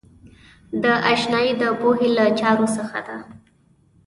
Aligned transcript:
دا 0.83 0.93
آشنایۍ 1.11 1.51
د 1.61 1.63
پوهې 1.79 2.07
له 2.17 2.25
چارو 2.39 2.67
څخه 2.77 2.99
ده. 3.07 3.17